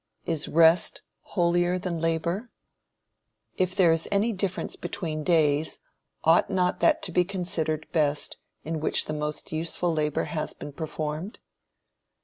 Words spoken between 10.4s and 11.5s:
been performed?